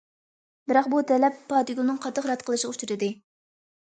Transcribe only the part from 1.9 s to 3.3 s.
قاتتىق رەت قىلىشىغا ئۇچرىدى.